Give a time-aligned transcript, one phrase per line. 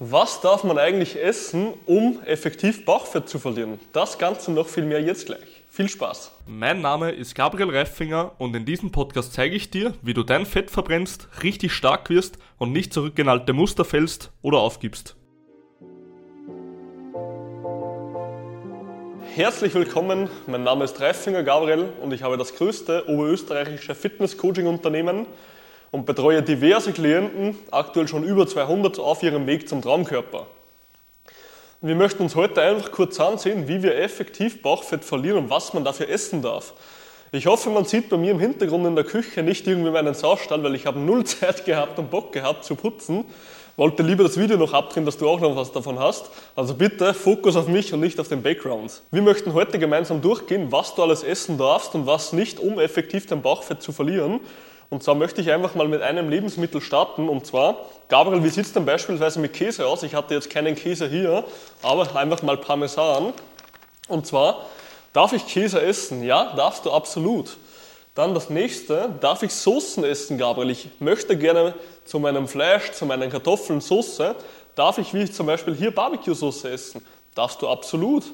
[0.00, 3.80] Was darf man eigentlich essen, um effektiv Bauchfett zu verlieren?
[3.92, 5.64] Das Ganze noch viel mehr jetzt gleich.
[5.68, 6.30] Viel Spaß!
[6.46, 10.46] Mein Name ist Gabriel Reifinger und in diesem Podcast zeige ich dir, wie du dein
[10.46, 15.16] Fett verbrennst, richtig stark wirst und nicht zurück in alte Muster fällst oder aufgibst.
[19.34, 25.26] Herzlich willkommen, mein Name ist Reifinger Gabriel und ich habe das größte oberösterreichische Fitness-Coaching-Unternehmen
[25.90, 30.46] und betreue diverse Klienten, aktuell schon über 200, auf ihrem Weg zum Traumkörper.
[31.80, 35.84] Wir möchten uns heute einfach kurz ansehen, wie wir effektiv Bauchfett verlieren und was man
[35.84, 36.74] dafür essen darf.
[37.30, 40.62] Ich hoffe, man sieht bei mir im Hintergrund in der Küche nicht irgendwie meinen Saustall,
[40.64, 43.26] weil ich habe null Zeit gehabt und Bock gehabt zu putzen.
[43.76, 46.30] Wollte lieber das Video noch abdrehen, dass du auch noch was davon hast.
[46.56, 49.02] Also bitte Fokus auf mich und nicht auf den Background.
[49.12, 53.26] Wir möchten heute gemeinsam durchgehen, was du alles essen darfst und was nicht, um effektiv
[53.26, 54.40] dein Bauchfett zu verlieren.
[54.90, 57.28] Und zwar möchte ich einfach mal mit einem Lebensmittel starten.
[57.28, 60.02] Und zwar, Gabriel, wie sieht es denn beispielsweise mit Käse aus?
[60.02, 61.44] Ich hatte jetzt keinen Käse hier,
[61.82, 63.34] aber einfach mal Parmesan.
[64.08, 64.64] Und zwar,
[65.12, 66.22] darf ich Käse essen?
[66.22, 67.58] Ja, darfst du absolut.
[68.14, 70.70] Dann das nächste, darf ich Soßen essen, Gabriel?
[70.70, 74.34] Ich möchte gerne zu meinem Fleisch, zu meinen Kartoffeln Soße.
[74.74, 77.04] Darf ich wie zum Beispiel hier Barbecue-Soße essen?
[77.34, 78.24] Darfst du absolut.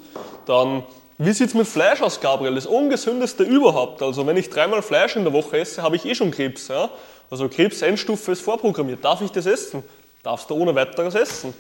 [0.47, 0.85] Dann
[1.19, 2.55] wie sieht es mit Fleisch aus, Gabriel?
[2.55, 4.03] Das ungesündeste überhaupt.
[4.03, 6.69] Also wenn ich dreimal Fleisch in der Woche esse, habe ich eh schon Krebs.
[6.69, 6.91] Ja?
[7.31, 9.05] Also Krebs-Endstufe ist vorprogrammiert.
[9.05, 9.85] Darf ich das essen?
[10.23, 11.55] Darfst du ohne weiteres essen.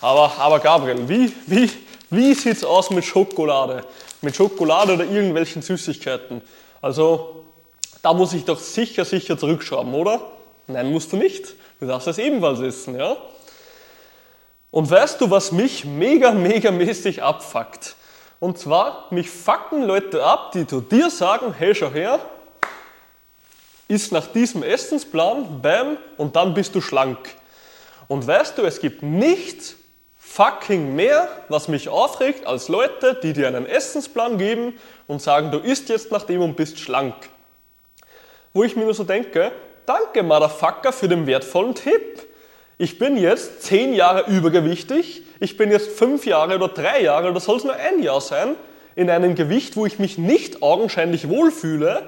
[0.00, 1.70] Aber, aber Gabriel, wie, wie,
[2.10, 3.84] wie sieht es aus mit Schokolade?
[4.22, 6.42] Mit Schokolade oder irgendwelchen Süßigkeiten?
[6.82, 7.44] Also
[8.02, 10.20] da muss ich doch sicher, sicher zurückschrauben, oder?
[10.66, 11.54] Nein, musst du nicht.
[11.78, 13.16] Du darfst es ebenfalls essen, ja?
[14.70, 17.94] Und weißt du, was mich mega, mega mäßig abfuckt?
[18.38, 22.20] Und zwar, mich fucken Leute ab, die zu dir sagen, hey, schau her,
[23.88, 27.18] ist nach diesem Essensplan, bam, und dann bist du schlank.
[28.08, 29.76] Und weißt du, es gibt nichts
[30.18, 35.58] fucking mehr, was mich aufregt, als Leute, die dir einen Essensplan geben und sagen, du
[35.58, 37.14] isst jetzt nach dem und bist schlank.
[38.52, 39.52] Wo ich mir nur so denke,
[39.86, 42.15] danke Motherfucker für den wertvollen Tipp.
[42.78, 47.40] Ich bin jetzt zehn Jahre übergewichtig, ich bin jetzt fünf Jahre oder drei Jahre oder
[47.40, 48.54] soll es nur ein Jahr sein,
[48.94, 52.02] in einem Gewicht, wo ich mich nicht augenscheinlich wohlfühle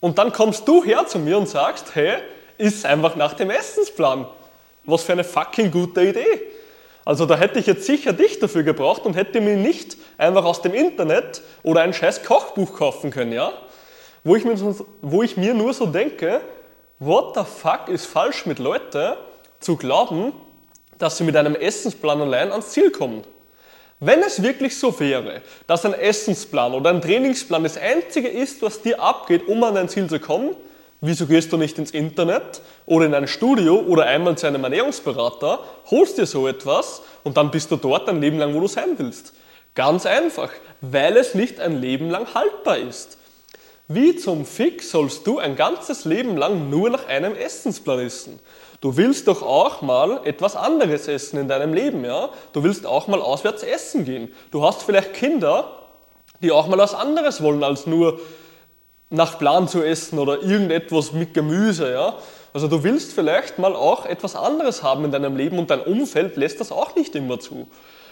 [0.00, 2.18] und dann kommst du her zu mir und sagst, hey,
[2.58, 4.26] ist einfach nach dem Essensplan.
[4.84, 6.42] Was für eine fucking gute Idee.
[7.04, 10.62] Also da hätte ich jetzt sicher dich dafür gebraucht und hätte mir nicht einfach aus
[10.62, 13.52] dem Internet oder ein scheiß Kochbuch kaufen können, ja?
[14.22, 14.56] Wo ich mir,
[15.02, 16.40] wo ich mir nur so denke,
[16.98, 19.14] what the fuck ist falsch mit Leuten,
[19.64, 20.32] zu glauben,
[20.98, 23.24] dass sie mit einem Essensplan allein ans Ziel kommen.
[24.00, 28.82] Wenn es wirklich so wäre, dass ein Essensplan oder ein Trainingsplan das einzige ist, was
[28.82, 30.54] dir abgeht, um an dein Ziel zu kommen,
[31.00, 35.60] wieso gehst du nicht ins Internet oder in ein Studio oder einmal zu einem Ernährungsberater,
[35.90, 38.98] holst dir so etwas und dann bist du dort ein Leben lang, wo du sein
[38.98, 39.32] willst?
[39.74, 40.50] Ganz einfach,
[40.80, 43.18] weil es nicht ein Leben lang haltbar ist.
[43.88, 48.40] Wie zum Fick sollst du ein ganzes Leben lang nur nach einem Essensplan essen?
[48.84, 52.28] Du willst doch auch mal etwas anderes essen in deinem Leben, ja?
[52.52, 54.30] Du willst auch mal auswärts essen gehen.
[54.50, 55.70] Du hast vielleicht Kinder,
[56.42, 58.20] die auch mal was anderes wollen, als nur
[59.08, 62.16] nach Plan zu essen oder irgendetwas mit Gemüse, ja?
[62.52, 66.36] Also du willst vielleicht mal auch etwas anderes haben in deinem Leben und dein Umfeld
[66.36, 67.66] lässt das auch nicht immer zu.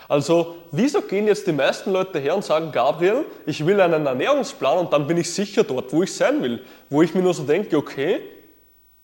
[0.08, 4.78] Also wieso gehen jetzt die meisten Leute her und sagen, Gabriel, ich will einen Ernährungsplan
[4.78, 6.62] und dann bin ich sicher dort, wo ich sein will.
[6.88, 8.22] Wo ich mir nur so denke, okay,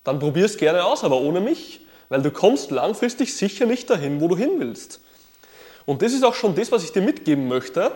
[0.08, 4.20] dann probier es gerne aus, aber ohne mich, weil du kommst langfristig sicher nicht dahin,
[4.20, 5.00] wo du hin willst.
[5.84, 7.92] Und das ist auch schon das, was ich dir mitgeben möchte.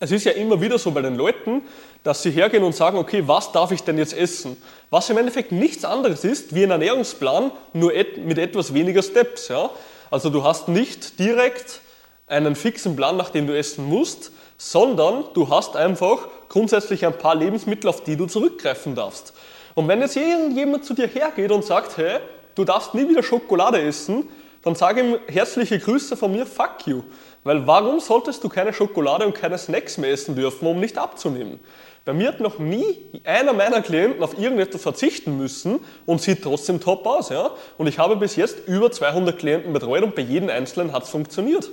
[0.00, 1.62] Es ist ja immer wieder so bei den Leuten,
[2.02, 4.56] dass sie hergehen und sagen, okay, was darf ich denn jetzt essen?
[4.88, 7.92] Was im Endeffekt nichts anderes ist wie ein Ernährungsplan, nur
[8.24, 9.48] mit etwas weniger Steps.
[9.48, 9.68] Ja?
[10.10, 11.80] Also du hast nicht direkt
[12.26, 17.34] einen fixen Plan, nach dem du essen musst, sondern du hast einfach grundsätzlich ein paar
[17.34, 19.34] Lebensmittel, auf die du zurückgreifen darfst.
[19.74, 22.18] Und wenn jetzt irgendjemand zu dir hergeht und sagt, hey,
[22.54, 24.28] du darfst nie wieder Schokolade essen,
[24.62, 27.02] dann sage ihm herzliche Grüße von mir, fuck you.
[27.42, 31.60] Weil warum solltest du keine Schokolade und keine Snacks mehr essen dürfen, um nicht abzunehmen?
[32.04, 36.80] Bei mir hat noch nie einer meiner Klienten auf irgendetwas verzichten müssen und sieht trotzdem
[36.80, 37.30] top aus.
[37.30, 37.50] Ja?
[37.78, 41.10] Und ich habe bis jetzt über 200 Klienten betreut und bei jedem Einzelnen hat es
[41.10, 41.70] funktioniert.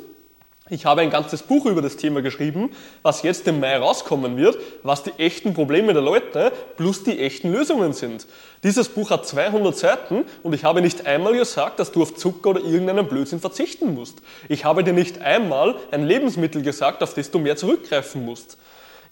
[0.71, 2.69] Ich habe ein ganzes Buch über das Thema geschrieben,
[3.01, 7.51] was jetzt im Mai rauskommen wird, was die echten Probleme der Leute plus die echten
[7.51, 8.25] Lösungen sind.
[8.63, 12.51] Dieses Buch hat 200 Seiten und ich habe nicht einmal gesagt, dass du auf Zucker
[12.51, 14.19] oder irgendeinen Blödsinn verzichten musst.
[14.47, 18.57] Ich habe dir nicht einmal ein Lebensmittel gesagt, auf das du mehr zurückgreifen musst.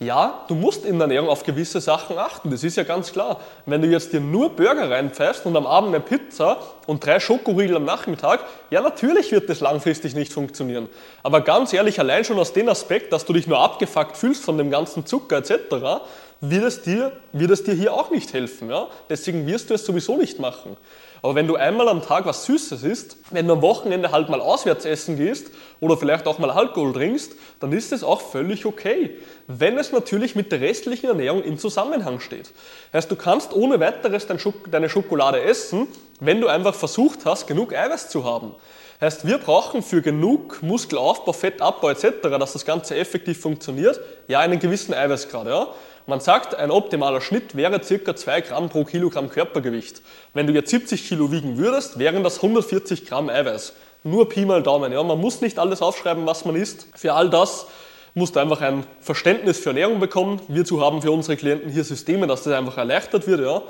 [0.01, 3.41] Ja, du musst in der Ernährung auf gewisse Sachen achten, das ist ja ganz klar.
[3.65, 6.55] Wenn du jetzt dir nur Burger reinpfeifst und am Abend eine Pizza
[6.87, 10.87] und drei Schokoriegel am Nachmittag, ja natürlich wird das langfristig nicht funktionieren.
[11.21, 14.57] Aber ganz ehrlich, allein schon aus dem Aspekt, dass du dich nur abgefuckt fühlst von
[14.57, 16.01] dem ganzen Zucker etc.,
[16.41, 18.69] wird es dir, wird es dir hier auch nicht helfen.
[18.69, 18.87] Ja?
[19.09, 20.77] Deswegen wirst du es sowieso nicht machen.
[21.21, 24.39] Aber wenn du einmal am Tag was Süßes isst, wenn du am Wochenende halt mal
[24.39, 25.51] auswärts essen gehst
[25.81, 29.17] oder vielleicht auch mal Alkohol trinkst, dann ist es auch völlig okay.
[29.47, 32.53] Wenn es natürlich mit der restlichen Ernährung im Zusammenhang steht.
[32.93, 34.27] Heißt, du kannst ohne weiteres
[34.71, 35.87] deine Schokolade essen,
[36.21, 38.55] wenn du einfach versucht hast, genug Eiweiß zu haben.
[39.01, 43.97] Heißt, wir brauchen für genug Muskelaufbau, Fettabbau etc., dass das Ganze effektiv funktioniert,
[44.27, 45.47] ja einen gewissen Eiweißgrad.
[45.47, 45.67] Ja?
[46.05, 48.15] Man sagt, ein optimaler Schnitt wäre ca.
[48.15, 50.01] 2 Gramm pro Kilogramm Körpergewicht.
[50.33, 53.71] Wenn du jetzt 70 Kilo wiegen würdest, wären das 140 Gramm Eiweiß.
[54.03, 54.91] Nur Pi mal Daumen.
[54.91, 55.01] Ja?
[55.01, 56.87] Man muss nicht alles aufschreiben, was man isst.
[56.93, 57.67] Für all das
[58.15, 60.41] musst du einfach ein Verständnis für Ernährung bekommen.
[60.49, 63.39] Wir zu haben für unsere Klienten hier Systeme, dass das einfach erleichtert wird.
[63.39, 63.61] Ja?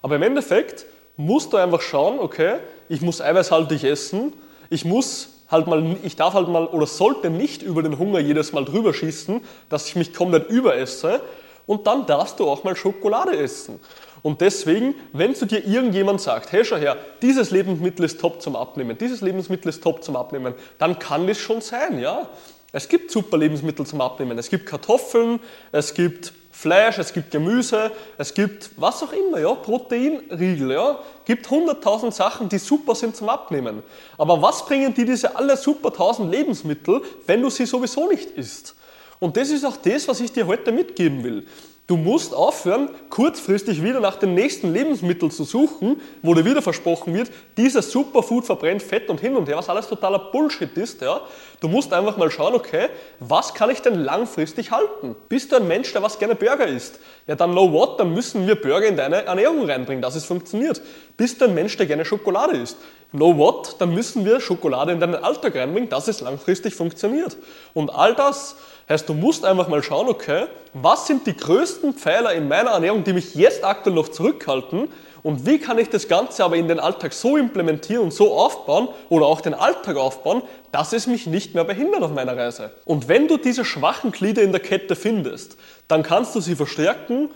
[0.00, 0.86] Aber im Endeffekt
[1.18, 2.54] musst du einfach schauen, okay,
[2.88, 4.32] ich muss eiweißhaltig essen,
[4.72, 8.52] ich muss halt mal, ich darf halt mal oder sollte nicht über den Hunger jedes
[8.52, 11.20] Mal drüber schießen, dass ich mich komplett überesse
[11.66, 13.78] und dann darfst du auch mal Schokolade essen.
[14.22, 18.56] Und deswegen, wenn zu dir irgendjemand sagt, hey schau her, dieses Lebensmittel ist top zum
[18.56, 22.28] Abnehmen, dieses Lebensmittel ist top zum Abnehmen, dann kann das schon sein, ja.
[22.74, 24.38] Es gibt super Lebensmittel zum Abnehmen.
[24.38, 25.40] Es gibt Kartoffeln,
[25.72, 31.46] es gibt Fleisch, es gibt Gemüse, es gibt was auch immer, ja, Proteinriegel, ja, gibt
[31.46, 33.82] 100.000 Sachen, die super sind zum Abnehmen.
[34.18, 38.76] Aber was bringen dir diese alle super 1000 Lebensmittel, wenn du sie sowieso nicht isst?
[39.18, 41.46] Und das ist auch das, was ich dir heute mitgeben will.
[41.88, 47.12] Du musst aufhören, kurzfristig wieder nach dem nächsten Lebensmittel zu suchen, wo dir wieder versprochen
[47.12, 51.02] wird, dieses Superfood verbrennt Fett und hin und her, was alles totaler Bullshit ist.
[51.02, 51.22] Ja?
[51.60, 52.88] Du musst einfach mal schauen, okay,
[53.18, 55.16] was kann ich denn langfristig halten?
[55.28, 57.00] Bist du ein Mensch, der was gerne Burger isst?
[57.26, 60.80] Ja, dann know what, dann müssen wir Burger in deine Ernährung reinbringen, dass es funktioniert.
[61.16, 62.76] Bist du ein Mensch, der gerne Schokolade isst?
[63.12, 67.36] Know what, dann müssen wir Schokolade in deinen Alltag reinbringen, dass es langfristig funktioniert.
[67.74, 68.56] Und all das
[68.92, 73.04] Heißt, du musst einfach mal schauen, okay, was sind die größten Pfeiler in meiner Ernährung,
[73.04, 74.88] die mich jetzt aktuell noch zurückhalten
[75.22, 78.88] und wie kann ich das Ganze aber in den Alltag so implementieren und so aufbauen
[79.08, 80.42] oder auch den Alltag aufbauen,
[80.72, 82.72] dass es mich nicht mehr behindert auf meiner Reise.
[82.84, 85.56] Und wenn du diese schwachen Glieder in der Kette findest,
[85.88, 87.30] dann kannst du sie verstärken,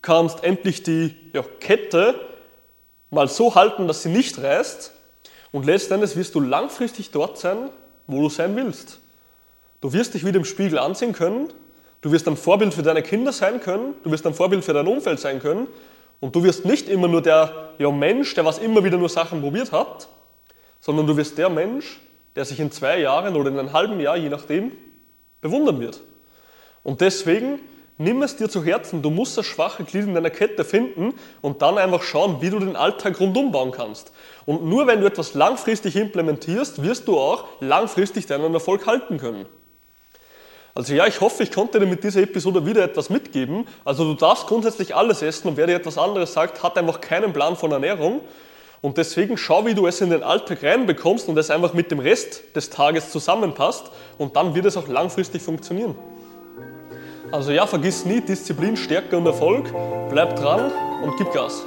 [0.00, 2.14] kannst endlich die ja, Kette
[3.10, 4.93] mal so halten, dass sie nicht reißt
[5.54, 7.70] und letztendlich wirst du langfristig dort sein,
[8.08, 8.98] wo du sein willst.
[9.80, 11.52] Du wirst dich wieder im Spiegel ansehen können,
[12.00, 14.88] du wirst ein Vorbild für deine Kinder sein können, du wirst ein Vorbild für dein
[14.88, 15.68] Umfeld sein können
[16.18, 19.42] und du wirst nicht immer nur der ja, Mensch, der was immer wieder nur Sachen
[19.42, 20.08] probiert hat,
[20.80, 22.00] sondern du wirst der Mensch,
[22.34, 24.72] der sich in zwei Jahren oder in einem halben Jahr, je nachdem,
[25.40, 26.00] bewundern wird.
[26.82, 27.60] Und deswegen
[27.98, 31.62] nimm es dir zu Herzen, du musst das schwache Glied in deiner Kette finden und
[31.62, 34.12] dann einfach schauen, wie du den Alltag rundum bauen kannst.
[34.46, 39.46] Und nur wenn du etwas langfristig implementierst, wirst du auch langfristig deinen Erfolg halten können.
[40.74, 43.66] Also ja, ich hoffe, ich konnte dir mit dieser Episode wieder etwas mitgeben.
[43.84, 47.32] Also du darfst grundsätzlich alles essen und wer dir etwas anderes sagt, hat einfach keinen
[47.32, 48.22] Plan von Ernährung.
[48.82, 52.00] Und deswegen schau, wie du es in den Alltag reinbekommst und es einfach mit dem
[52.00, 55.94] Rest des Tages zusammenpasst und dann wird es auch langfristig funktionieren.
[57.34, 59.74] Also ja, vergiss nie Disziplin, Stärke und Erfolg.
[60.08, 60.70] Bleib dran
[61.02, 61.64] und gib Gas.